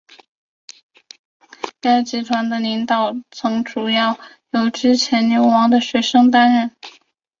[1.79, 4.17] 该集团的领导层主要
[4.49, 6.71] 由之前流亡的学生担任。